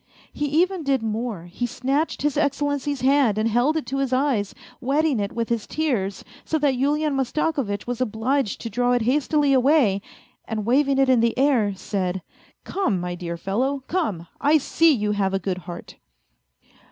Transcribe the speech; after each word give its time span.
He 0.33 0.47
even 0.47 0.81
did 0.83 1.03
more, 1.03 1.43
he 1.43 1.67
snatched 1.67 2.23
His 2.23 2.35
Excellency's 2.35 3.01
hand 3.01 3.37
and 3.37 3.47
held 3.47 3.77
it 3.77 3.85
to 3.85 3.97
his 3.99 4.11
eyes, 4.11 4.55
wetting 4.79 5.19
it 5.19 5.31
with 5.31 5.49
his 5.49 5.67
tears, 5.67 6.25
so 6.43 6.57
that 6.57 6.73
Yulian 6.73 7.15
Mastakovitch 7.15 7.85
was 7.85 8.01
obliged 8.01 8.59
to 8.61 8.69
draw 8.71 8.93
it 8.93 9.03
hastily 9.03 9.55
aw 9.55 9.61
r 9.63 9.71
ay, 9.73 10.01
and 10.45 10.65
waving 10.65 10.97
it 10.97 11.07
in 11.07 11.19
the 11.19 11.37
air, 11.37 11.75
said," 11.75 12.23
Come, 12.63 12.99
my 12.99 13.13
dear 13.13 13.37
fellow, 13.37 13.83
come! 13.85 14.25
I 14.41 14.57
see 14.57 14.91
you 14.91 15.11
have 15.11 15.35
a 15.35 15.37
good 15.39 15.59
heart." 15.69 15.97